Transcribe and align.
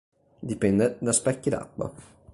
Dipende 0.49 0.97
da 1.05 1.11
specchi 1.11 1.51
d'acqua. 1.51 1.87